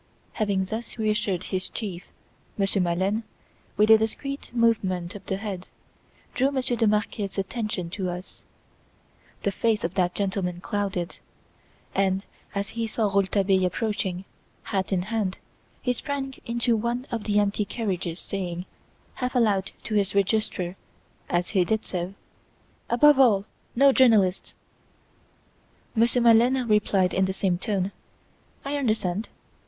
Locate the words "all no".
23.19-23.91